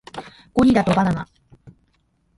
[0.55, 1.27] ゴリラとバナナ